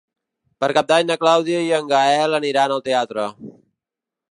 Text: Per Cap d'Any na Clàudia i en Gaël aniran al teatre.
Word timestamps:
Per 0.63 0.69
Cap 0.77 0.87
d'Any 0.91 1.05
na 1.09 1.17
Clàudia 1.25 1.59
i 1.67 1.69
en 1.81 1.91
Gaël 1.93 2.35
aniran 2.41 2.75
al 2.79 2.85
teatre. 2.91 3.29